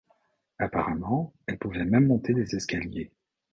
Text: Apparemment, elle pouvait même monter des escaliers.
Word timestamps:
Apparemment, 0.57 1.31
elle 1.45 1.59
pouvait 1.59 1.85
même 1.85 2.07
monter 2.07 2.33
des 2.33 2.55
escaliers. 2.55 3.11